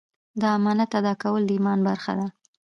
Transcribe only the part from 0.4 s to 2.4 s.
د امانت ادا کول د ایمان برخه ده.